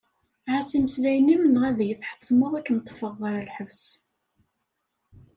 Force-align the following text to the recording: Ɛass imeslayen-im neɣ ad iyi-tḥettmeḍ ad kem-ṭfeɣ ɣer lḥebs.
Ɛass 0.51 0.71
imeslayen-im 0.77 1.43
neɣ 1.47 1.63
ad 1.69 1.79
iyi-tḥettmeḍ 1.83 2.51
ad 2.55 2.63
kem-ṭfeɣ 2.65 3.13
ɣer 3.21 3.35
lḥebs. 3.47 3.83